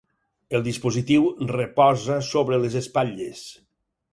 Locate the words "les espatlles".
2.65-3.45